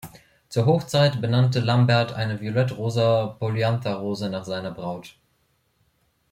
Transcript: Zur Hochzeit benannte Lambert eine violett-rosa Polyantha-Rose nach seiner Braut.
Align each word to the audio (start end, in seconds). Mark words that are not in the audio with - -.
Zur 0.49 0.65
Hochzeit 0.65 1.21
benannte 1.21 1.59
Lambert 1.59 2.11
eine 2.13 2.39
violett-rosa 2.41 3.35
Polyantha-Rose 3.39 4.31
nach 4.31 4.43
seiner 4.45 4.71
Braut. 4.71 5.15